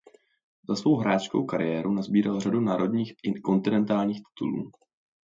[0.69, 4.71] Za svou hráčskou kariéru nasbíral řadu národních i kontinentálních titulů.